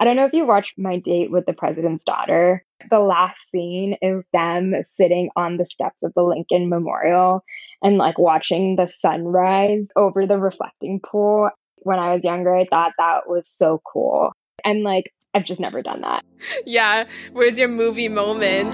[0.00, 2.64] I don't know if you watched My Date with the President's Daughter.
[2.88, 7.42] The last scene is them sitting on the steps of the Lincoln Memorial
[7.82, 11.50] and like watching the sunrise over the reflecting pool.
[11.78, 14.30] When I was younger, I thought that was so cool.
[14.64, 16.24] And like, I've just never done that.
[16.64, 17.08] Yeah.
[17.32, 18.72] Where's your movie moment?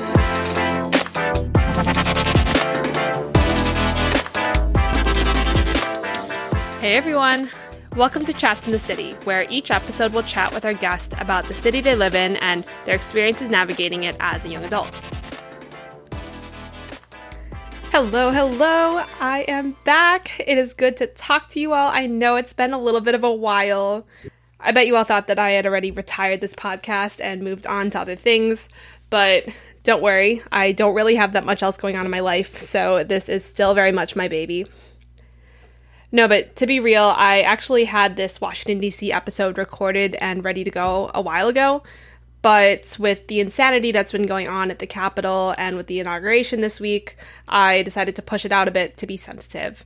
[6.83, 7.49] Hey everyone!
[7.97, 11.45] Welcome to Chats in the City, where each episode will chat with our guest about
[11.45, 14.93] the city they live in and their experiences navigating it as a young adult.
[17.93, 19.05] Hello, hello!
[19.21, 20.41] I am back.
[20.45, 21.89] It is good to talk to you all.
[21.89, 24.05] I know it's been a little bit of a while.
[24.59, 27.91] I bet you all thought that I had already retired this podcast and moved on
[27.91, 28.69] to other things,
[29.09, 29.45] but
[29.85, 33.05] don't worry, I don't really have that much else going on in my life, so
[33.05, 34.67] this is still very much my baby.
[36.15, 39.11] No, but to be real, I actually had this Washington, D.C.
[39.11, 41.83] episode recorded and ready to go a while ago.
[42.41, 46.61] But with the insanity that's been going on at the Capitol and with the inauguration
[46.61, 47.17] this week,
[47.49, 49.85] I decided to push it out a bit to be sensitive.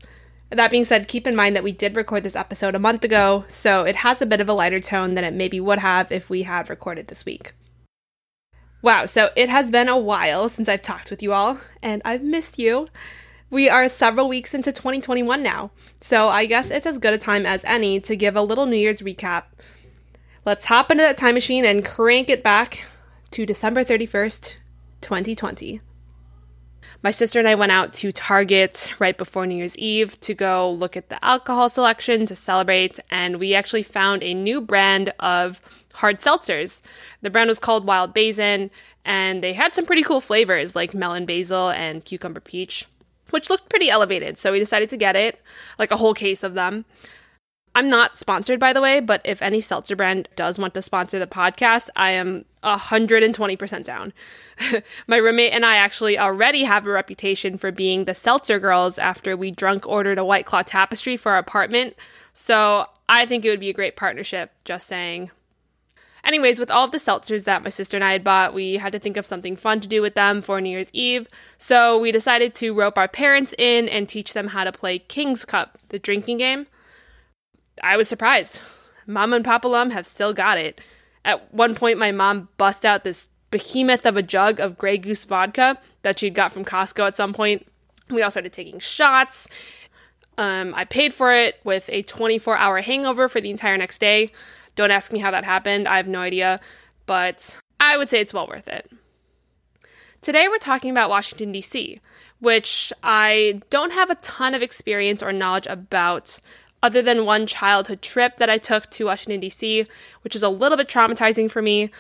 [0.51, 3.47] That being said, keep in mind that we did record this episode a month ago,
[3.49, 6.29] so it has a bit of a lighter tone than it maybe would have if
[6.29, 7.55] we had recorded this week.
[8.83, 12.23] Wow, so it has been a while since I've talked with you all, and I've
[12.23, 12.89] missed you.
[13.51, 15.71] We are several weeks into 2021 now,
[16.03, 18.77] so I guess it's as good a time as any to give a little New
[18.77, 19.45] Year's recap.
[20.45, 22.85] Let's hop into that time machine and crank it back
[23.31, 24.57] to December 31st,
[25.01, 25.81] 2020.
[27.03, 30.71] My sister and I went out to Target right before New Year's Eve to go
[30.71, 35.63] look at the alcohol selection to celebrate, and we actually found a new brand of
[35.95, 36.83] hard seltzers.
[37.23, 38.71] The brand was called Wild Basin,
[39.07, 42.87] and they had some pretty cool flavors like melon basil and cucumber peach
[43.31, 44.39] which looked pretty elevated.
[44.39, 45.41] So we decided to get it,
[45.79, 46.85] like a whole case of them.
[47.75, 51.19] I'm not sponsored, by the way, but if any seltzer brand does want to sponsor
[51.19, 54.13] the podcast, I am 120% down.
[55.07, 59.37] My roommate and I actually already have a reputation for being the seltzer girls after
[59.37, 61.95] we drunk ordered a White Claw tapestry for our apartment.
[62.35, 65.31] So I think it would be a great partnership, just saying.
[66.29, 68.93] Anyways, with all of the seltzers that my sister and I had bought, we had
[68.93, 71.27] to think of something fun to do with them for New Year's Eve.
[71.57, 75.47] So we decided to rope our parents in and teach them how to play King's
[75.47, 76.67] Cup, the drinking game.
[77.83, 78.61] I was surprised.
[79.07, 80.83] Mom and Papa Lum have still got it.
[81.25, 85.25] At one point, my mom bust out this behemoth of a jug of Grey Goose
[85.25, 87.67] vodka that she'd got from Costco at some point.
[88.11, 89.49] We all started taking shots.
[90.37, 94.31] Um, I paid for it with a 24 hour hangover for the entire next day.
[94.79, 95.89] Don't ask me how that happened.
[95.89, 96.61] I have no idea,
[97.05, 98.89] but I would say it's well worth it.
[100.21, 102.01] Today we're talking about Washington, D.C.,
[102.39, 106.39] which I don't have a ton of experience or knowledge about
[106.81, 109.85] other than one childhood trip that I took to Washington, D.C.,
[110.23, 111.91] which is a little bit traumatizing for me.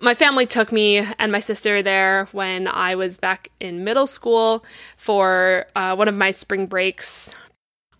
[0.00, 4.64] My family took me and my sister there when I was back in middle school
[4.96, 7.32] for uh, one of my spring breaks.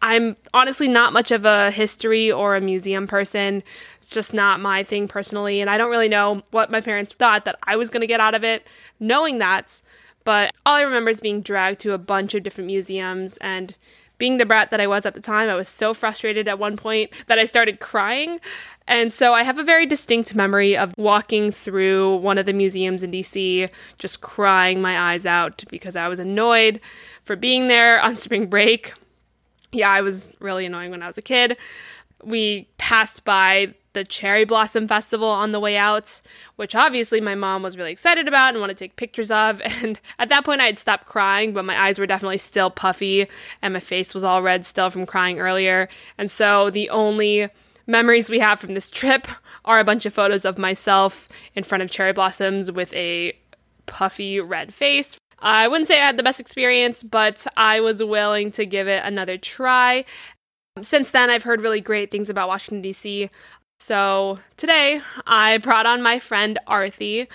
[0.05, 3.63] I'm honestly not much of a history or a museum person.
[4.03, 5.63] It's just not my thing personally.
[5.63, 8.21] And I don't really know what my parents thought that I was going to get
[8.21, 8.67] out of it,
[9.01, 9.81] knowing that.
[10.23, 13.75] But all I remember is being dragged to a bunch of different museums and
[14.19, 16.77] being the brat that I was at the time, I was so frustrated at one
[16.77, 18.41] point that I started crying.
[18.87, 23.03] And so I have a very distinct memory of walking through one of the museums
[23.03, 26.79] in DC, just crying my eyes out because I was annoyed
[27.23, 28.93] for being there on spring break.
[29.75, 31.57] Yeah, I was really annoying when I was a kid.
[32.23, 36.21] We passed by the Cherry Blossom Festival on the way out,
[36.57, 39.61] which obviously my mom was really excited about and wanted to take pictures of.
[39.83, 43.27] And at that point, I had stopped crying, but my eyes were definitely still puffy
[43.63, 45.89] and my face was all red still from crying earlier.
[46.19, 47.49] And so the only
[47.87, 49.27] memories we have from this trip
[49.65, 53.33] are a bunch of photos of myself in front of cherry blossoms with a
[53.87, 55.17] puffy red face.
[55.41, 59.03] I wouldn't say I had the best experience, but I was willing to give it
[59.05, 60.05] another try.
[60.83, 63.31] Since then, I've heard really great things about Washington, D.C.
[63.79, 67.29] So today I brought on my friend Arthi.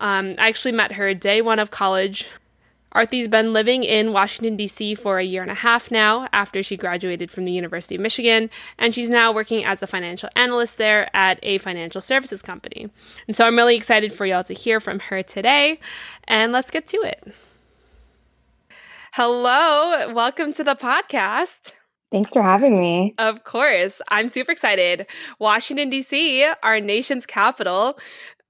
[0.00, 2.28] Um, I actually met her day one of college.
[2.94, 4.94] Arthi's been living in Washington, D.C.
[4.94, 8.48] for a year and a half now after she graduated from the University of Michigan,
[8.78, 12.88] and she's now working as a financial analyst there at a financial services company.
[13.26, 15.78] And so I'm really excited for y'all to hear from her today,
[16.26, 17.34] and let's get to it.
[19.18, 21.72] Hello, welcome to the podcast.
[22.12, 23.14] Thanks for having me.
[23.16, 24.02] Of course.
[24.08, 25.06] I'm super excited.
[25.38, 27.98] Washington, D.C., our nation's capital.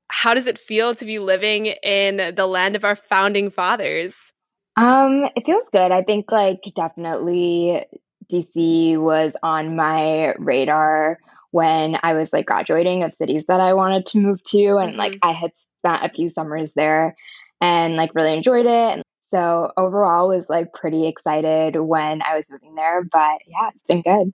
[0.08, 4.32] How does it feel to be living in the land of our founding fathers?
[4.76, 5.92] Um, it feels good.
[5.92, 7.86] I think like definitely
[8.28, 11.18] DC was on my radar
[11.52, 14.78] when I was like graduating of cities that I wanted to move to.
[14.78, 14.98] And mm-hmm.
[14.98, 17.14] like I had spent a few summers there
[17.60, 18.94] and like really enjoyed it.
[18.94, 23.02] And so overall was like pretty excited when I was moving there.
[23.02, 24.32] But yeah, it's been good.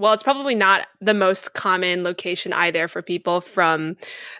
[0.00, 3.96] Well, it's probably not the most common location either for people from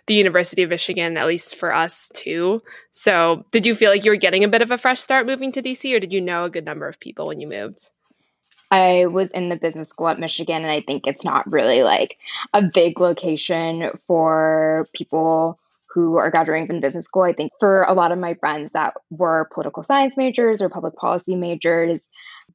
[0.06, 2.60] the University of Michigan, at least for us too.
[2.92, 5.52] So, did you feel like you were getting a bit of a fresh start moving
[5.52, 7.90] to DC, or did you know a good number of people when you moved?
[8.70, 12.16] I was in the business school at Michigan, and I think it's not really like
[12.54, 15.58] a big location for people
[15.92, 17.22] who are graduating from business school.
[17.22, 20.94] I think for a lot of my friends that were political science majors or public
[20.96, 22.00] policy majors,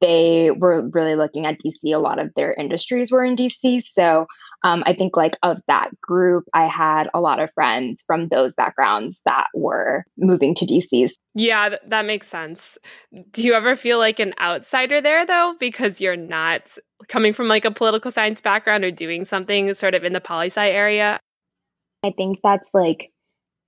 [0.01, 1.93] they were really looking at DC.
[1.93, 3.83] A lot of their industries were in DC.
[3.93, 4.27] So
[4.63, 8.55] um, I think, like, of that group, I had a lot of friends from those
[8.55, 11.11] backgrounds that were moving to DC.
[11.35, 12.77] Yeah, th- that makes sense.
[13.31, 16.77] Do you ever feel like an outsider there, though, because you're not
[17.09, 20.47] coming from like a political science background or doing something sort of in the poli
[20.47, 21.19] sci area?
[22.03, 23.11] I think that's like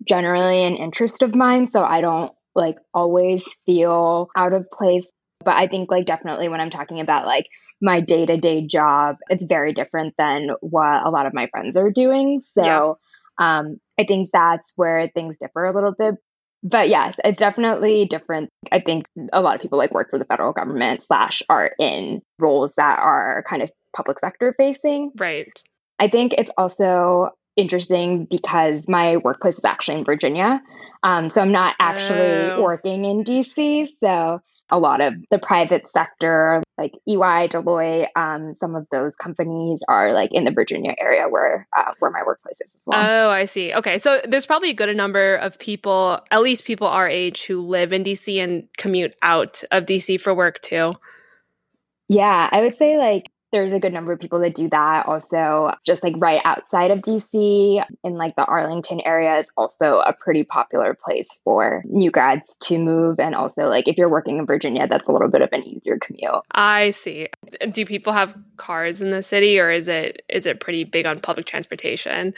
[0.05, 1.69] generally an interest of mine.
[1.71, 5.05] So I don't like always feel out of place.
[5.43, 7.45] But I think like definitely when I'm talking about like
[7.81, 11.77] my day to day job, it's very different than what a lot of my friends
[11.77, 12.41] are doing.
[12.53, 12.97] So
[13.39, 13.59] yeah.
[13.59, 16.15] um, I think that's where things differ a little bit.
[16.63, 18.49] But yes, it's definitely different.
[18.71, 22.21] I think a lot of people like work for the federal government slash are in
[22.39, 25.11] roles that are kind of public sector facing.
[25.15, 25.47] Right.
[25.99, 30.61] I think it's also interesting because my workplace is actually in Virginia.
[31.03, 32.61] Um, so I'm not actually oh.
[32.61, 33.87] working in DC.
[33.99, 39.81] So a lot of the private sector, like EY, Deloitte, um, some of those companies
[39.87, 43.27] are like in the Virginia area where uh, where my workplace is as well.
[43.27, 43.73] Oh, I see.
[43.73, 47.61] Okay, so there's probably a good number of people, at least people our age, who
[47.61, 50.93] live in DC and commute out of DC for work too.
[52.09, 55.05] Yeah, I would say like there's a good number of people that do that.
[55.07, 60.13] Also, just like right outside of DC in like the Arlington area is also a
[60.13, 63.19] pretty popular place for new grads to move.
[63.19, 65.97] And also, like if you're working in Virginia, that's a little bit of an easier
[65.97, 66.43] commute.
[66.51, 67.29] I see.
[67.71, 71.19] Do people have cars in the city or is it is it pretty big on
[71.19, 72.33] public transportation?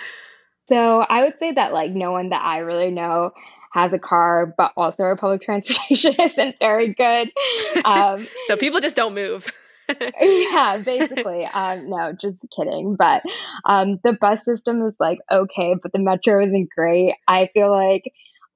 [0.68, 3.32] So I would say that like no one that I really know
[3.72, 7.32] has a car, but also our public transportation isn't very good.
[7.86, 9.50] Um, so people just don't move.
[10.21, 11.45] yeah, basically.
[11.45, 12.95] Um, no, just kidding.
[12.95, 13.24] But
[13.65, 17.15] um, the bus system is like okay, but the metro isn't great.
[17.27, 18.12] I feel like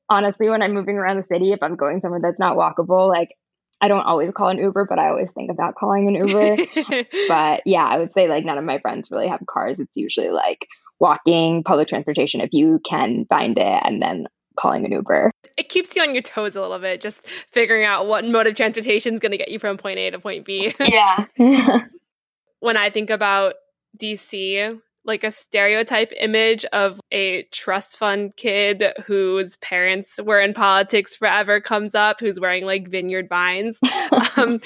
[0.09, 3.30] honestly, when I'm moving around the city, if I'm going somewhere that's not walkable, like
[3.81, 7.06] I don't always call an Uber, but I always think about calling an Uber.
[7.27, 9.77] but yeah, I would say like none of my friends really have cars.
[9.80, 10.68] It's usually like
[11.00, 14.27] walking, public transportation if you can find it, and then
[14.57, 15.31] calling an Uber.
[15.63, 18.56] It keeps you on your toes a little bit, just figuring out what mode of
[18.56, 20.75] transportation is going to get you from point A to point B.
[20.80, 21.25] Yeah.
[22.60, 23.56] when I think about
[23.98, 31.15] DC, like a stereotype image of a trust fund kid whose parents were in politics
[31.15, 33.80] forever comes up, who's wearing like vineyard vines.
[34.36, 34.59] um,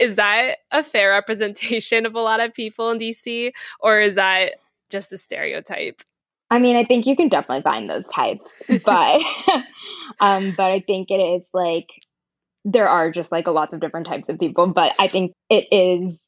[0.00, 4.54] is that a fair representation of a lot of people in DC, or is that
[4.90, 6.02] just a stereotype?
[6.50, 8.50] I mean, I think you can definitely find those types,
[8.84, 9.22] but
[10.20, 11.86] um, but I think it is like
[12.64, 15.68] there are just like a lots of different types of people, but I think it
[15.70, 16.18] is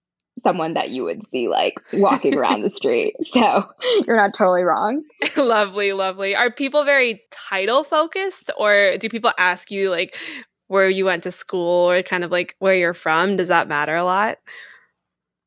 [0.43, 3.15] someone that you would see like walking around the street.
[3.33, 3.65] So
[4.07, 5.03] you're not totally wrong.
[5.37, 6.35] lovely, lovely.
[6.35, 10.17] Are people very title focused or do people ask you like
[10.69, 13.37] where you went to school or kind of like where you're from?
[13.37, 14.39] Does that matter a lot?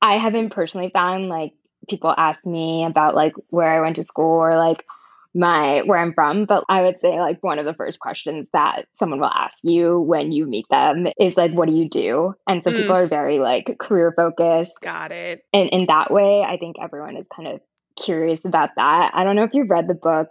[0.02, 1.54] I haven't personally found like
[1.88, 4.84] people ask me about like where I went to school or like
[5.36, 8.86] my where I'm from, but I would say like one of the first questions that
[8.98, 12.34] someone will ask you when you meet them is like, what do you do?
[12.48, 12.78] And so mm.
[12.78, 14.72] people are very like career focused.
[14.82, 15.42] Got it.
[15.54, 17.60] And in that way, I think everyone is kind of
[18.02, 19.12] curious about that.
[19.14, 20.30] I don't know if you've read the book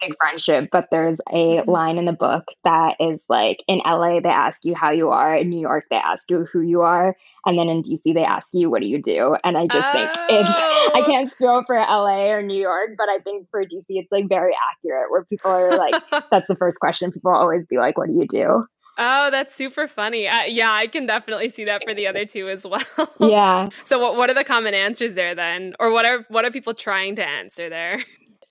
[0.00, 1.70] big friendship, but there's a mm-hmm.
[1.70, 5.34] line in the book that is like in LA they ask you how you are,
[5.34, 8.48] in New York they ask you who you are, and then in DC they ask
[8.52, 9.36] you what do you do.
[9.44, 9.92] And I just oh.
[9.92, 10.60] think it's
[10.94, 11.04] I oh.
[11.06, 14.52] can't spill for LA or New York, but I think for DC it's like very
[14.72, 18.14] accurate where people are like that's the first question people always be like what do
[18.14, 18.66] you do?
[18.98, 20.26] Oh, that's super funny.
[20.26, 22.80] Uh, yeah, I can definitely see that for the other two as well.
[23.20, 23.68] yeah.
[23.84, 25.74] So what what are the common answers there then?
[25.78, 28.02] Or what are what are people trying to answer there?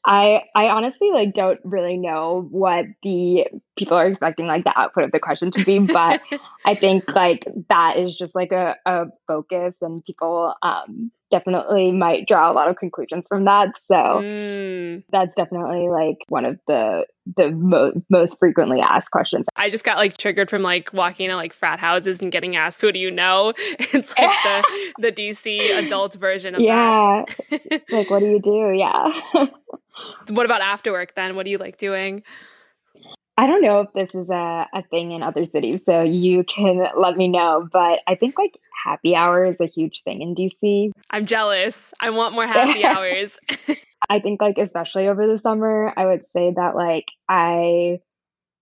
[0.05, 5.03] I I honestly like don't really know what the people are expecting like the output
[5.03, 6.21] of the question to be, but
[6.65, 12.27] I think like that is just like a, a focus and people um definitely might
[12.27, 13.69] draw a lot of conclusions from that.
[13.87, 15.03] So mm.
[15.11, 17.05] that's definitely like one of the
[17.35, 19.45] the mo- most frequently asked questions.
[19.55, 22.81] I just got like triggered from like walking into like frat houses and getting asked,
[22.81, 23.53] "Who do you know?"
[23.95, 27.23] It's like the the DC adult version of yeah.
[27.49, 27.61] that.
[27.71, 28.73] Yeah, like what do you do?
[28.75, 29.47] Yeah.
[30.29, 31.35] what about after work then?
[31.35, 32.23] What do you like doing?
[33.37, 36.87] I don't know if this is a, a thing in other cities, so you can
[36.95, 37.67] let me know.
[37.71, 40.91] But I think like happy hour is a huge thing in DC.
[41.09, 41.93] I'm jealous.
[41.99, 43.37] I want more happy hours.
[44.09, 47.99] I think like especially over the summer, I would say that like I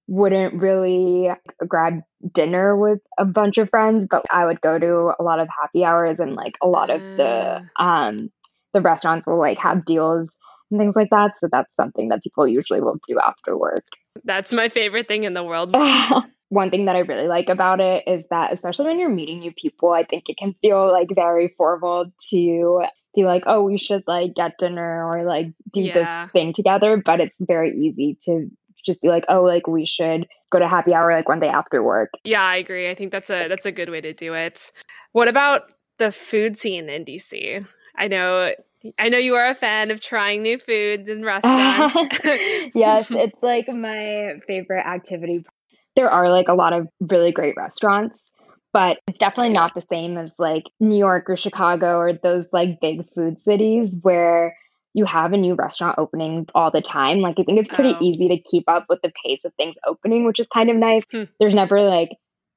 [0.07, 1.29] wouldn't really
[1.67, 2.01] grab
[2.33, 5.83] dinner with a bunch of friends, but I would go to a lot of happy
[5.83, 7.83] hours and like a lot of the mm.
[7.83, 8.31] um
[8.73, 10.29] the restaurants will like have deals
[10.73, 11.31] and things like that.
[11.39, 13.85] So that's something that people usually will do after work.
[14.23, 15.75] That's my favorite thing in the world.
[16.49, 19.53] One thing that I really like about it is that, especially when you're meeting new
[19.53, 22.83] people, I think it can feel like very formal to
[23.15, 26.25] be like, oh, we should like get dinner or like do yeah.
[26.25, 27.01] this thing together.
[27.03, 28.49] But it's very easy to
[28.85, 31.81] just be like, oh, like we should go to happy hour like one day after
[31.81, 32.09] work.
[32.23, 32.89] Yeah, I agree.
[32.89, 34.71] I think that's a that's a good way to do it.
[35.11, 37.65] What about the food scene in DC?
[37.95, 38.53] I know
[38.99, 42.19] I know you are a fan of trying new foods and restaurants.
[42.75, 45.45] yes, it's like my favorite activity.
[45.95, 48.15] There are like a lot of really great restaurants,
[48.73, 52.81] but it's definitely not the same as like New York or Chicago or those like
[52.81, 54.55] big food cities where
[54.93, 57.19] you have a new restaurant opening all the time.
[57.19, 58.03] Like I think it's pretty oh.
[58.03, 61.03] easy to keep up with the pace of things opening, which is kind of nice.
[61.11, 61.23] Hmm.
[61.39, 62.09] There's never like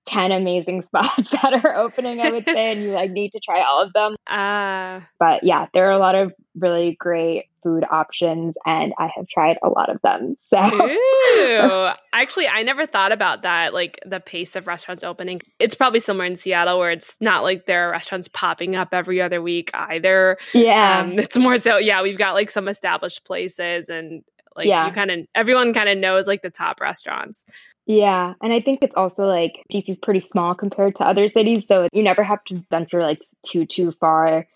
[0.06, 3.62] 10 amazing spots that are opening, I would say, and you like need to try
[3.62, 4.16] all of them.
[4.26, 9.26] Uh, but yeah, there are a lot of really great food options and I have
[9.26, 10.36] tried a lot of them.
[10.48, 11.90] So Ooh.
[12.14, 15.42] actually I never thought about that, like the pace of restaurants opening.
[15.58, 19.20] It's probably somewhere in Seattle where it's not like there are restaurants popping up every
[19.20, 20.38] other week either.
[20.54, 21.00] Yeah.
[21.00, 24.22] Um, it's more so, yeah, we've got like some established places and
[24.54, 24.86] like yeah.
[24.86, 27.44] you kind of everyone kind of knows like the top restaurants.
[27.86, 31.64] Yeah, and I think it's also like DC is pretty small compared to other cities,
[31.68, 34.46] so you never have to venture like too too far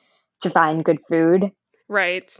[0.40, 1.52] to find good food.
[1.88, 2.36] Right.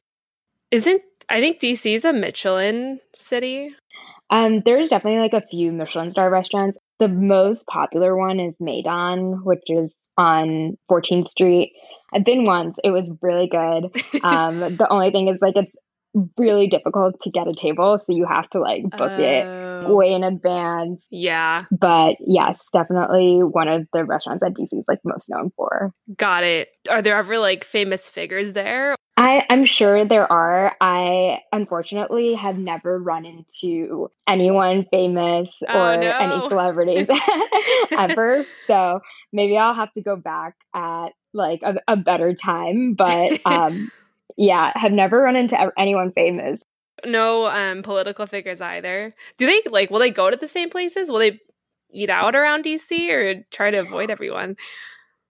[0.73, 3.75] Isn't I think DC is a Michelin city?
[4.30, 6.78] Um, there's definitely like a few Michelin star restaurants.
[6.99, 11.73] The most popular one is Maydan, which is on 14th Street.
[12.12, 12.76] I've been once.
[12.82, 13.90] It was really good.
[14.25, 15.73] Um, the only thing is like it's
[16.37, 19.95] really difficult to get a table, so you have to like book it oh.
[19.95, 21.07] way in advance.
[21.11, 21.64] Yeah.
[21.71, 25.93] But yes, definitely one of the restaurants that DC is like most known for.
[26.17, 26.69] Got it.
[26.88, 28.97] Are there ever like famous figures there?
[29.17, 30.75] I, I'm sure there are.
[30.81, 36.11] I unfortunately have never run into anyone famous oh, or no.
[36.11, 37.07] any celebrities
[37.90, 38.47] ever.
[38.67, 39.00] So
[39.31, 42.95] maybe I'll have to go back at like a, a better time.
[42.95, 43.90] But um,
[44.37, 46.60] yeah, have never run into anyone famous.
[47.04, 49.14] No um, political figures either.
[49.38, 49.90] Do they like?
[49.90, 51.10] Will they go to the same places?
[51.10, 51.40] Will they
[51.90, 54.56] eat out around DC or try to avoid everyone?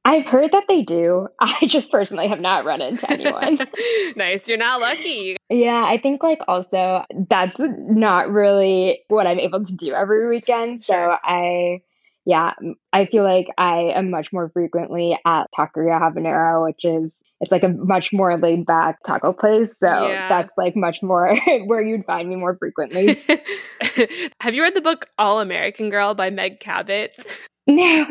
[0.04, 1.28] I've heard that they do.
[1.40, 3.58] I just personally have not run into anyone.
[4.16, 4.48] nice.
[4.48, 5.36] You're not lucky.
[5.52, 10.84] Yeah, I think like also that's not really what I'm able to do every weekend.
[10.84, 11.80] So I
[12.24, 12.52] yeah,
[12.92, 17.62] I feel like I am much more frequently at Taqueria Habanero, which is it's like
[17.62, 19.68] a much more laid back taco place.
[19.80, 20.28] So yeah.
[20.28, 21.34] that's like much more
[21.66, 23.18] where you'd find me more frequently.
[24.40, 27.36] Have you read the book All American Girl by Meg Cabot?
[27.66, 28.06] No.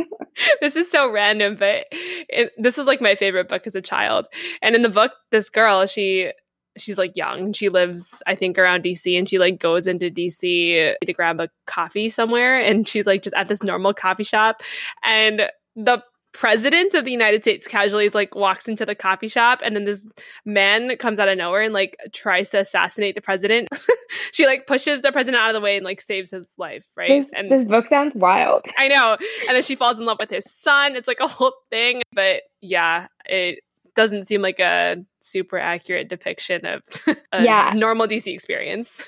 [0.61, 4.25] this is so random, but it, this is like my favorite book as a child.
[4.61, 6.31] And in the book, this girl, she
[6.77, 7.51] she's like young.
[7.51, 11.49] She lives, I think, around DC, and she like goes into DC to grab a
[11.67, 14.61] coffee somewhere, and she's like just at this normal coffee shop,
[15.03, 16.01] and the
[16.39, 20.07] president of the United States casually like walks into the coffee shop and then this
[20.45, 23.67] man comes out of nowhere and like tries to assassinate the president.
[24.31, 27.25] she like pushes the president out of the way and like saves his life, right?
[27.25, 28.63] This, and this book sounds wild.
[28.77, 29.17] I know.
[29.49, 30.95] And then she falls in love with his son.
[30.95, 33.59] It's like a whole thing, but yeah, it
[33.93, 36.81] doesn't seem like a super accurate depiction of
[37.33, 37.73] a yeah.
[37.75, 39.03] normal DC experience.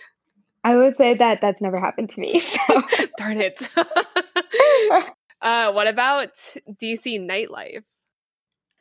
[0.65, 2.41] I would say that that's never happened to me.
[2.67, 2.83] So.
[3.17, 3.69] Darn it.
[5.41, 6.33] Uh, what about
[6.69, 7.83] DC nightlife?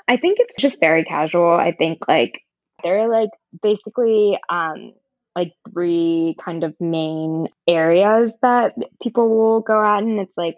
[0.07, 1.53] I think it's just very casual.
[1.53, 2.41] I think like
[2.83, 3.31] there are like
[3.63, 4.93] basically um
[5.37, 10.57] like three kind of main areas that people will go at and it's like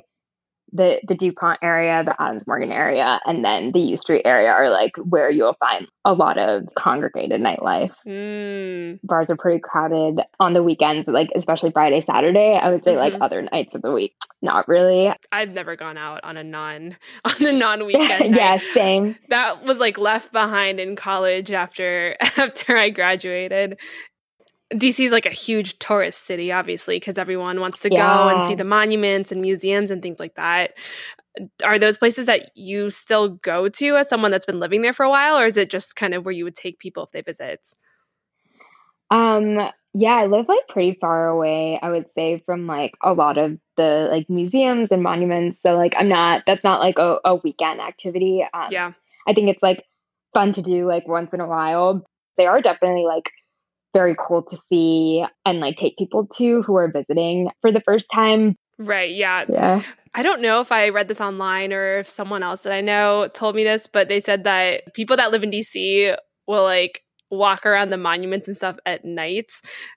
[0.72, 4.70] the the Dupont area, the Adams Morgan area, and then the U Street area are
[4.70, 7.92] like where you'll find a lot of congregated nightlife.
[8.06, 8.98] Mm.
[9.04, 12.58] Bars are pretty crowded on the weekends, like especially Friday, Saturday.
[12.60, 13.22] I would say like Mhm.
[13.22, 15.12] other nights of the week, not really.
[15.30, 18.34] I've never gone out on a non on a non weekend.
[18.36, 19.16] yeah, same.
[19.28, 23.78] that was like left behind in college after after I graduated.
[24.72, 28.54] DC is like a huge tourist city, obviously, because everyone wants to go and see
[28.54, 30.74] the monuments and museums and things like that.
[31.64, 35.04] Are those places that you still go to as someone that's been living there for
[35.04, 37.22] a while, or is it just kind of where you would take people if they
[37.22, 37.74] visit?
[39.10, 43.36] Um, yeah, I live like pretty far away, I would say, from like a lot
[43.36, 45.60] of the like museums and monuments.
[45.62, 48.42] So like I'm not that's not like a, a weekend activity.
[48.54, 48.92] Um Yeah.
[49.26, 49.84] I think it's like
[50.32, 52.04] fun to do like once in a while.
[52.38, 53.30] They are definitely like
[53.92, 58.08] very cool to see and like take people to who are visiting for the first
[58.12, 58.56] time.
[58.78, 59.14] Right.
[59.14, 59.44] Yeah.
[59.48, 59.82] Yeah.
[60.14, 63.28] I don't know if I read this online or if someone else that I know
[63.32, 67.64] told me this, but they said that people that live in DC will like walk
[67.64, 69.52] around the monuments and stuff at night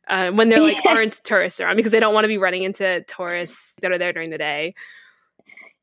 [0.08, 3.04] uh, when there like aren't tourists around because they don't want to be running into
[3.08, 4.74] tourists that are there during the day.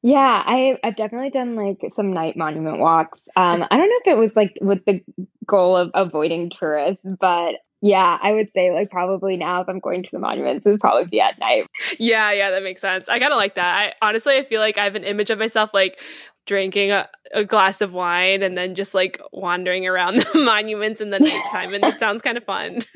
[0.05, 3.21] Yeah, I I've definitely done like some night monument walks.
[3.37, 5.01] Um, I don't know if it was like with the
[5.47, 10.05] goal of avoiding tourists, but yeah, I would say like probably now if I'm going
[10.05, 11.67] to the monuments, it would probably be at night.
[11.99, 13.09] Yeah, yeah, that makes sense.
[13.09, 13.95] I kind of like that.
[14.01, 15.99] I honestly, I feel like I have an image of myself like
[16.47, 21.11] drinking a, a glass of wine and then just like wandering around the monuments in
[21.11, 22.83] the nighttime, and it sounds kind of fun.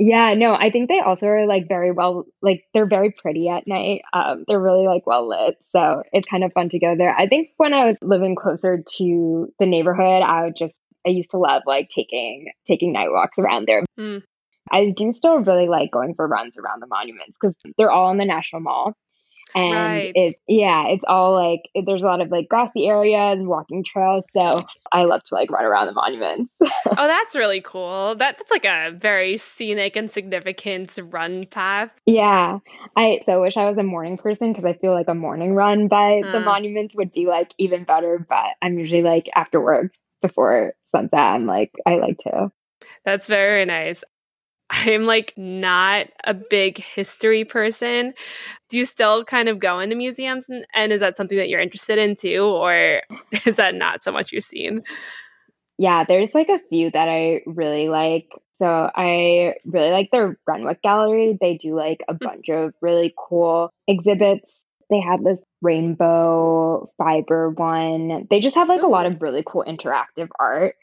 [0.00, 3.66] Yeah, no, I think they also are like very well, like they're very pretty at
[3.66, 4.02] night.
[4.12, 7.12] Um, they're really like well lit, so it's kind of fun to go there.
[7.12, 10.72] I think when I was living closer to the neighborhood, I would just
[11.06, 13.84] I used to love like taking taking night walks around there.
[13.98, 14.22] Mm.
[14.70, 18.18] I do still really like going for runs around the monuments because they're all in
[18.18, 18.94] the National Mall.
[19.54, 20.12] And Right.
[20.14, 23.82] it's yeah, it's all like it- there's a lot of like grassy areas and walking
[23.82, 24.24] trails.
[24.32, 24.56] So
[24.92, 26.52] I love to like run around the monuments.
[26.60, 28.14] oh, that's really cool.
[28.16, 31.90] That that's like a very scenic and significant run path.
[32.04, 32.58] Yeah,
[32.94, 35.88] I so wish I was a morning person because I feel like a morning run
[35.88, 36.44] by the Mm.
[36.44, 38.24] monuments would be like even better.
[38.28, 41.18] But I'm usually like after work before sunset.
[41.18, 42.50] I'm like I like to.
[43.04, 44.04] That's very nice.
[44.70, 48.12] I'm like not a big history person.
[48.68, 51.60] Do you still kind of go into museums and, and is that something that you're
[51.60, 53.02] interested in too or
[53.46, 54.82] is that not so much you've seen?
[55.78, 58.28] Yeah, there's like a few that I really like.
[58.58, 61.38] So I really like the Renwick Gallery.
[61.40, 62.18] They do like a mm.
[62.18, 64.52] bunch of really cool exhibits.
[64.90, 68.26] They had this rainbow fiber one.
[68.28, 70.74] They just have like a lot of really cool interactive art.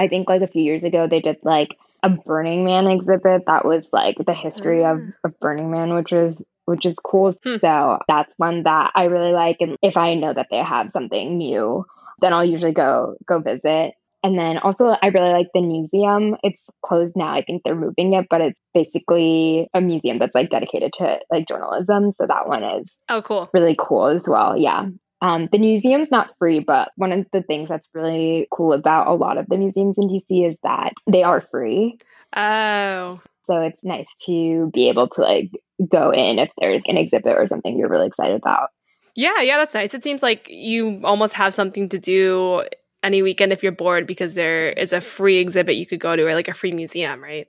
[0.00, 1.68] I think like a few years ago they did like
[2.02, 5.12] a Burning Man exhibit that was like the history of, Ah.
[5.28, 7.34] of Burning Man, which is which is cool.
[7.44, 7.56] Hmm.
[7.60, 9.56] So that's one that I really like.
[9.60, 11.84] And if I know that they have something new,
[12.20, 13.92] then I'll usually go go visit.
[14.22, 16.36] And then also I really like the Newseum.
[16.42, 17.32] It's closed now.
[17.32, 21.48] I think they're moving it, but it's basically a museum that's like dedicated to like
[21.48, 22.12] journalism.
[22.18, 23.48] So that one is Oh, cool.
[23.54, 24.56] really cool as well.
[24.56, 24.86] Yeah.
[25.22, 29.12] Um, the Newseum's not free, but one of the things that's really cool about a
[29.12, 31.98] lot of the museums in DC is that they are free.
[32.34, 35.50] Oh, So it's nice to be able to like
[35.90, 38.70] go in if there's an exhibit or something you're really excited about.
[39.14, 39.92] yeah, yeah, that's nice.
[39.92, 42.64] It seems like you almost have something to do
[43.02, 46.26] any weekend if you're bored because there is a free exhibit you could go to
[46.26, 47.46] or like a free museum, right?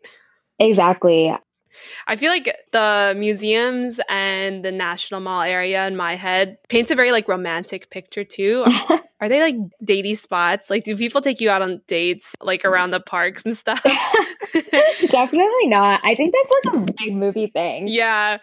[0.59, 1.33] Exactly.
[2.07, 6.95] I feel like the museums and the National Mall area in my head paints a
[6.95, 8.65] very like romantic picture too.
[9.21, 10.69] Are they like datey spots?
[10.69, 13.81] Like, do people take you out on dates like around the parks and stuff?
[14.53, 16.01] Definitely not.
[16.03, 17.87] I think that's like a big movie thing.
[17.87, 18.39] yeah.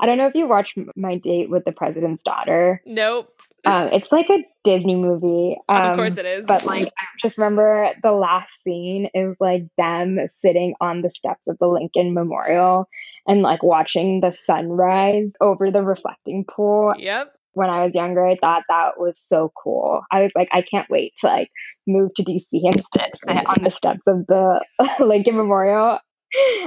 [0.00, 2.80] I don't know if you watched My Date with the President's Daughter.
[2.86, 3.32] Nope.
[3.64, 5.56] Um, it's like a Disney movie.
[5.68, 6.46] Um, of course it is.
[6.46, 11.42] But like, I just remember the last scene is like them sitting on the steps
[11.48, 12.88] of the Lincoln Memorial
[13.26, 16.94] and like watching the sunrise over the reflecting pool.
[16.98, 17.34] yep.
[17.54, 20.02] When I was younger, I thought that was so cool.
[20.12, 21.50] I was like, I can't wait to like
[21.88, 24.60] move to DC and sit sit on the steps of the
[25.00, 25.98] Lincoln Memorial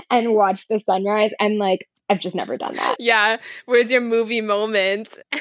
[0.10, 1.32] and watch the sunrise.
[1.40, 2.98] And like, I've just never done that.
[3.00, 3.38] Yeah.
[3.66, 5.18] Where's your movie moment?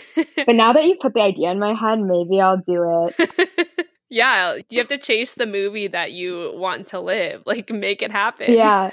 [0.46, 3.86] But now that you put the idea in my head, maybe I'll do it.
[4.08, 4.56] yeah.
[4.68, 7.42] You have to chase the movie that you want to live.
[7.46, 8.52] Like, make it happen.
[8.52, 8.90] Yeah.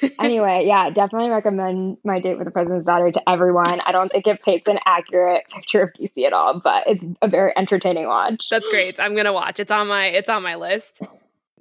[0.20, 3.80] anyway, yeah, definitely recommend my date with the president's daughter to everyone.
[3.80, 7.28] I don't think it paints an accurate picture of DC at all, but it's a
[7.28, 8.46] very entertaining watch.
[8.50, 9.00] That's great.
[9.00, 9.60] I'm gonna watch.
[9.60, 11.02] It's on my it's on my list.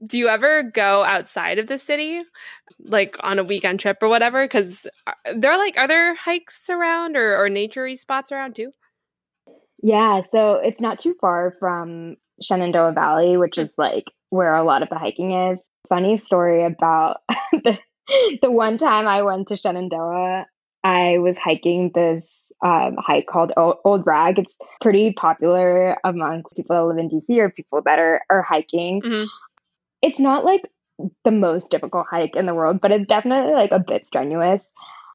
[0.06, 2.24] Do you ever go outside of the city,
[2.80, 4.44] like on a weekend trip or whatever?
[4.44, 4.88] Because
[5.36, 8.74] there are like other hikes around or or naturey spots around too?
[9.84, 14.84] Yeah, so it's not too far from Shenandoah Valley, which is like where a lot
[14.84, 15.60] of the hiking is.
[15.90, 17.18] Funny story about
[17.52, 17.78] the,
[18.42, 20.46] the one time I went to Shenandoah,
[20.84, 22.24] I was hiking this
[22.64, 24.40] um, hike called o- Old Rag.
[24.40, 29.02] It's pretty popular amongst people that live in DC or people that are, are hiking.
[29.02, 29.28] Mhm.
[30.02, 30.62] It's not like
[31.24, 34.62] the most difficult hike in the world, but it's definitely like a bit strenuous.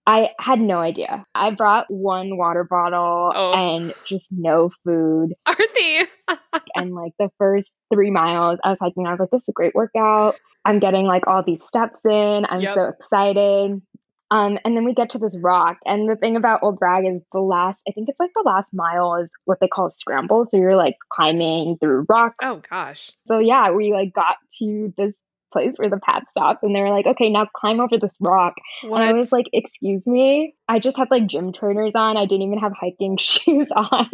[0.08, 1.24] I had no idea.
[1.34, 3.52] I brought one water bottle Oh.
[3.54, 5.34] and just no food.
[5.48, 6.06] Arthi.
[6.74, 9.52] And like the first three miles I was hiking, I was like, this is a
[9.52, 10.36] great workout.
[10.64, 12.44] I'm getting like all these steps in.
[12.48, 12.74] I'm Yep.
[12.74, 13.82] so excited.
[14.30, 15.78] Um, and then we get to this rock.
[15.84, 18.68] And the thing about Old Rag is the last, I think it's like the last
[18.72, 20.44] mile is what they call a scramble.
[20.44, 22.36] So you're like climbing through rocks.
[22.42, 23.12] oh gosh.
[23.28, 25.14] So yeah, we like got to this
[25.52, 28.54] place where the path stopped and they were like, okay, now climb over this rock.
[28.82, 29.00] What?
[29.00, 30.54] And I was like, excuse me?
[30.68, 32.16] I just had like gym trainers on.
[32.16, 34.10] I didn't even have hiking shoes on.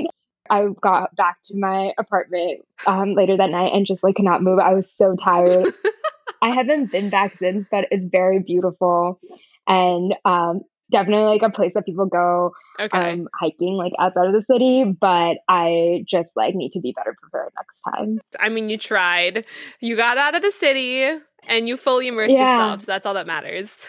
[0.51, 4.43] I got back to my apartment um, later that night and just like could not
[4.43, 4.59] move.
[4.59, 5.73] I was so tired.
[6.43, 9.21] I haven't been back since, but it's very beautiful
[9.67, 13.13] and um, definitely like a place that people go okay.
[13.13, 14.85] um, hiking like outside of the city.
[14.85, 18.21] But I just like need to be better prepared next time.
[18.39, 19.45] I mean, you tried.
[19.81, 22.41] You got out of the city and you fully immersed Yeah.
[22.41, 22.81] yourself.
[22.83, 23.89] So that's all that matters.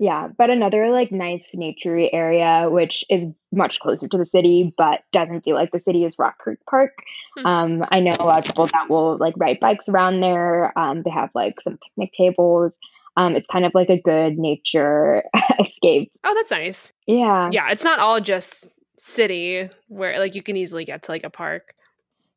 [0.00, 5.00] Yeah, but another like nice naturey area, which is much closer to the city, but
[5.12, 6.98] doesn't feel like the city is Rock Creek Park.
[7.36, 7.46] Hmm.
[7.46, 10.76] Um, I know a lot of people that will like ride bikes around there.
[10.76, 12.72] Um, they have like some picnic tables.
[13.16, 15.22] Um, it's kind of like a good nature
[15.60, 16.10] escape.
[16.24, 16.92] Oh, that's nice.
[17.06, 21.24] Yeah, Yeah, it's not all just city where like you can easily get to like
[21.24, 21.74] a park.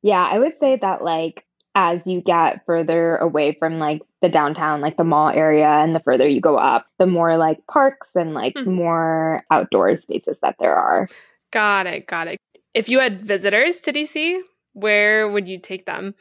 [0.01, 0.23] yeah.
[0.31, 1.43] I would say that like
[1.75, 5.99] as you get further away from like the downtown, like the mall area, and the
[5.99, 8.71] further you go up, the more like parks and like Hmm.
[8.73, 11.07] more outdoor spaces that there are.
[11.51, 12.07] Got it.
[12.07, 12.37] Got it.
[12.73, 14.39] If you had visitors to DC,
[14.73, 16.15] where would you take them?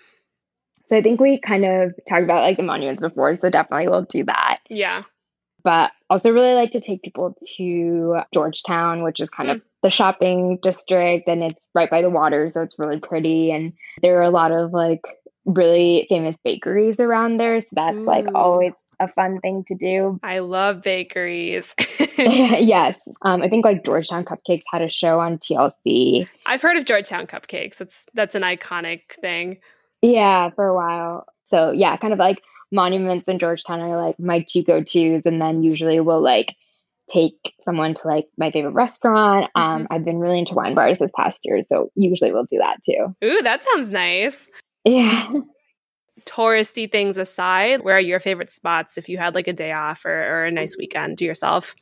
[0.88, 4.02] So I think we kind of talked about like the monuments before, so definitely we'll
[4.02, 4.58] do that.
[4.68, 5.02] Yeah.
[5.64, 10.58] But also really like to take people to Georgetown, which is kind of the shopping
[10.62, 13.50] district and it's right by the water, so it's really pretty.
[13.50, 15.02] And there are a lot of like
[15.44, 17.62] really famous bakeries around there.
[17.62, 20.18] So that's like always a fun thing to do.
[20.22, 21.74] I love bakeries.
[22.18, 22.96] yes.
[23.22, 26.28] Um, I think like Georgetown Cupcakes had a show on TLC.
[26.46, 27.76] I've heard of Georgetown cupcakes.
[27.76, 29.58] That's that's an iconic thing.
[30.02, 31.26] Yeah, for a while.
[31.48, 35.40] So yeah, kind of like monuments in Georgetown are like my two go tos, and
[35.40, 36.54] then usually we'll like
[37.10, 39.50] take someone to like my favorite restaurant.
[39.54, 42.82] Um, I've been really into wine bars this past year, so usually we'll do that
[42.84, 43.14] too.
[43.24, 44.50] Ooh, that sounds nice.
[44.84, 45.32] Yeah.
[46.24, 50.04] Touristy things aside, where are your favorite spots if you had like a day off
[50.04, 51.76] or, or a nice weekend to yourself?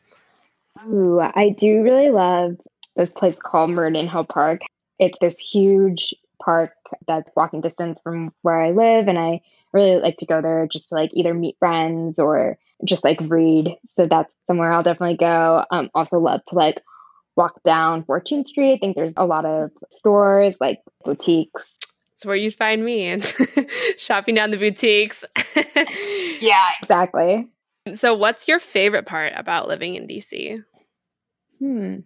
[0.87, 2.57] Ooh, I do really love
[2.97, 4.61] this place called Meridian Hill Park.
[4.99, 6.73] It's this huge park
[7.07, 9.41] that's walking distance from where I live, and I
[9.73, 13.77] really like to go there just to like either meet friends or just like read.
[13.97, 15.65] So that's somewhere I'll definitely go.
[15.71, 16.81] Um, also love to like
[17.37, 18.75] walk down 14th Street.
[18.75, 21.63] I think there's a lot of stores like boutiques.
[22.15, 23.35] It's where you'd find me and
[23.99, 25.25] shopping down the boutiques.
[26.41, 27.49] Yeah, exactly.
[27.93, 30.63] so, what's your favorite part about living in DC?
[31.59, 31.99] Hmm.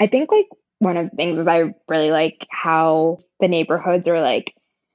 [0.00, 0.46] I think like
[0.78, 4.54] one of the things is I really like how the neighborhoods are like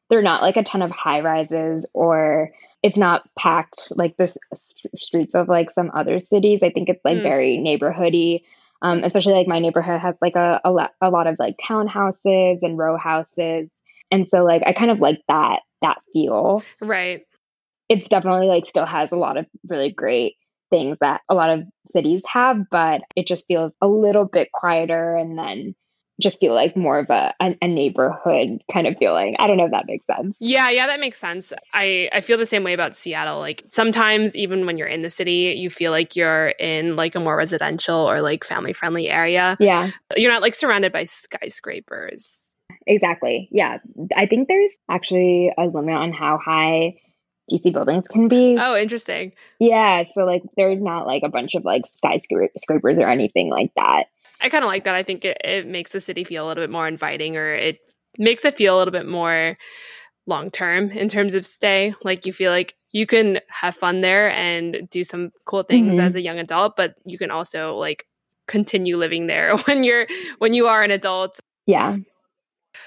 [0.10, 2.52] they're not like a ton of high rises or
[2.84, 4.38] it's not packed like the s-
[4.96, 6.60] streets of like some other cities.
[6.62, 7.24] I think it's like Mm.
[7.24, 8.44] very neighborhoody.
[8.82, 12.60] Um, especially like my neighborhood has like a, a, lot, a lot of like townhouses
[12.62, 13.70] and row houses.
[14.12, 17.26] And so like I kind of like that that feel Right.
[17.90, 20.36] it's definitely like still has a lot of really great
[20.74, 21.64] things that a lot of
[21.96, 25.76] cities have, but it just feels a little bit quieter and then
[26.22, 29.36] just feel like more of a, a, a neighborhood kind of feeling.
[29.40, 30.36] I don't know if that makes sense.
[30.40, 31.52] Yeah, yeah, that makes sense.
[31.74, 33.40] I I feel the same way about Seattle.
[33.40, 37.20] Like sometimes even when you're in the city, you feel like you're in like a
[37.20, 39.58] more residential or like family friendly area.
[39.60, 42.56] Yeah, You're not like surrounded by skyscrapers.
[42.88, 43.50] exactly.
[43.52, 43.78] Yeah.
[44.16, 46.96] I think there's actually a limit on how high
[47.52, 48.58] DC buildings can be.
[48.60, 49.34] Oh, interesting.
[49.60, 50.04] Yeah.
[50.14, 54.06] So like there's not like a bunch of like skyscrapers or anything like that.
[54.42, 54.96] I kind of like that.
[54.96, 57.80] I think it, it makes the city feel a little bit more inviting or it
[58.18, 59.58] makes it feel a little bit more
[60.26, 61.94] long term in terms of stay.
[62.04, 66.02] Like you feel like you can have fun there and do some cool things Mhm.
[66.04, 68.06] as a young adult, but you can also like
[68.48, 70.08] continue living there when you're
[70.40, 71.40] when you are an adult.
[71.66, 71.98] Yeah.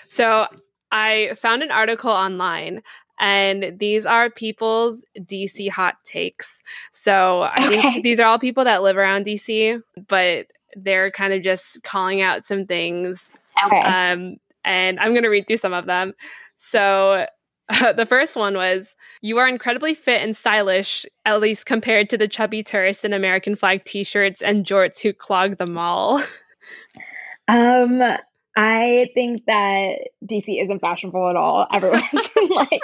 [0.08, 0.46] So
[0.92, 2.82] I found an article online
[3.18, 6.62] and these are people's DC hot takes.
[6.92, 7.68] So I Okay.
[7.68, 12.20] think these are all people that live around DC, but they're kind of just calling
[12.22, 13.26] out some things
[13.66, 13.82] Okay.
[13.82, 16.12] um, and I'm going to read through some of them.
[16.56, 17.26] So,
[17.68, 22.18] uh, the first one was You are incredibly fit and stylish, at least compared to
[22.18, 26.22] the chubby tourists in American flag t shirts and jorts who clog the mall.
[27.48, 28.02] Um,
[28.56, 31.66] I think that DC isn't fashionable at all.
[31.72, 32.80] Everyone's in like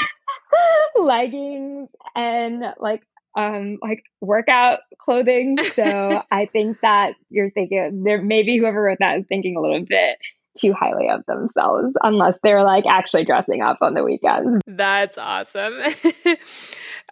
[0.96, 3.02] leggings and like
[3.36, 5.56] um like workout clothing.
[5.74, 9.84] So I think that you're thinking there maybe whoever wrote that is thinking a little
[9.84, 10.18] bit
[10.58, 14.62] too highly of themselves unless they're like actually dressing up on the weekends.
[14.66, 15.80] That's awesome.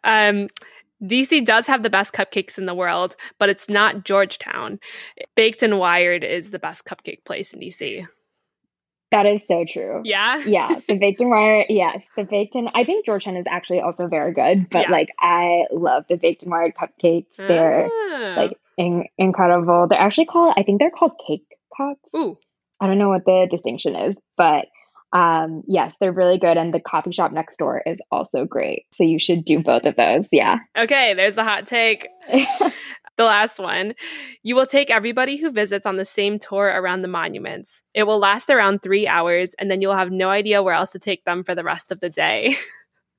[0.05, 0.49] um
[1.05, 4.81] DC does have the best cupcakes in the world, but it's not Georgetown.
[5.37, 8.07] Baked and Wired is the best cupcake place in DC.
[9.15, 10.01] That is so true.
[10.05, 10.39] Yeah.
[10.47, 10.81] yeah.
[10.89, 12.01] The baked and wired, yes.
[12.17, 14.91] The baked and I think Georgetown is actually also very good, but yeah.
[14.91, 17.27] like I love the baked and wired cupcakes.
[17.39, 18.35] They're ah.
[18.37, 19.87] like in- incredible.
[19.87, 22.09] They're actually called I think they're called cake cups.
[22.17, 22.37] Ooh.
[22.81, 24.67] I don't know what the distinction is, but
[25.15, 26.57] um, yes, they're really good.
[26.57, 28.85] And the coffee shop next door is also great.
[28.93, 30.27] So you should do both of those.
[30.33, 30.59] Yeah.
[30.77, 32.09] Okay, there's the hot take.
[33.17, 33.95] the last one.
[34.43, 37.83] You will take everybody who visits on the same tour around the monuments.
[37.95, 40.99] It will last around three hours, and then you'll have no idea where else to
[40.99, 42.57] take them for the rest of the day.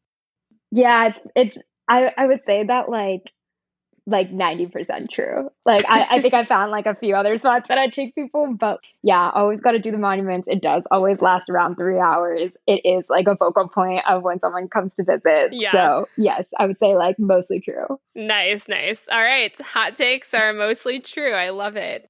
[0.72, 3.32] yeah, it's it's I, I would say that like
[4.08, 5.50] like 90% true.
[5.66, 8.54] Like I, I think I found like a few other spots that I take people,
[8.54, 10.48] but yeah, always got to do the monuments.
[10.48, 12.52] It does always last around three hours.
[12.68, 15.54] It is like a focal point of when someone comes to visit.
[15.54, 15.72] Yeah.
[15.72, 18.00] So yes, I would say like mostly true.
[18.14, 19.08] Nice, nice.
[19.12, 19.60] All right.
[19.60, 21.34] Hot takes are mostly true.
[21.34, 22.10] I love it.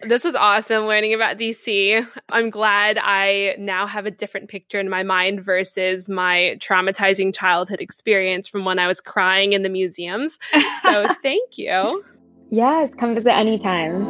[0.00, 2.06] This was awesome learning about DC.
[2.30, 7.82] I'm glad I now have a different picture in my mind versus my traumatizing childhood
[7.82, 10.38] experience from when I was crying in the museums.
[10.82, 12.02] So thank you.
[12.50, 14.02] Yes, come visit anytime.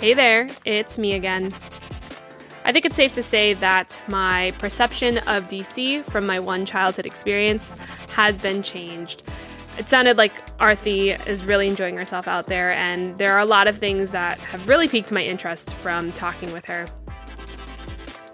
[0.00, 1.52] Hey there, it's me again.
[2.64, 7.06] I think it's safe to say that my perception of DC from my one childhood
[7.06, 7.74] experience
[8.20, 9.22] has been changed.
[9.78, 13.66] It sounded like Arthi is really enjoying herself out there, and there are a lot
[13.66, 16.86] of things that have really piqued my interest from talking with her.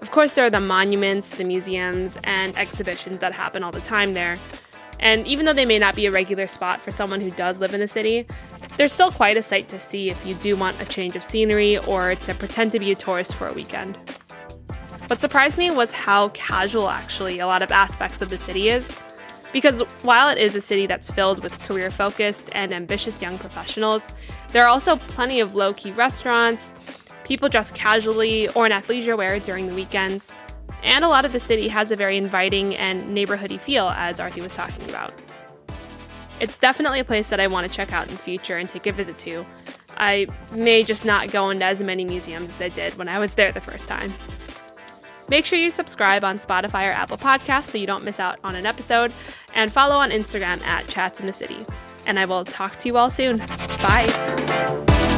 [0.03, 4.13] Of course, there are the monuments, the museums, and exhibitions that happen all the time
[4.13, 4.39] there.
[4.99, 7.73] And even though they may not be a regular spot for someone who does live
[7.73, 8.27] in the city,
[8.77, 11.79] they're still quite a sight to see if you do want a change of scenery
[11.79, 13.97] or to pretend to be a tourist for a weekend.
[15.07, 18.99] What surprised me was how casual actually a lot of aspects of the city is.
[19.57, 24.07] Because while it is a city that's filled with career focused and ambitious young professionals,
[24.53, 26.75] there are also plenty of low key restaurants,
[27.25, 30.35] people dress casually or in athleisure wear during the weekends,
[30.83, 34.43] and a lot of the city has a very inviting and neighborhoody feel, as Arthi
[34.43, 35.15] was talking about.
[36.39, 38.87] It's definitely a place that I want to check out in the future and take
[38.87, 39.47] a visit to.
[39.97, 43.33] I may just not go into as many museums as I did when I was
[43.33, 44.13] there the first time.
[45.29, 48.55] Make sure you subscribe on Spotify or Apple Podcasts so you don't miss out on
[48.55, 49.13] an episode,
[49.55, 51.67] and follow on Instagram at Chats in the City.
[52.07, 53.39] And I will talk to you all soon.
[53.39, 55.16] Bye.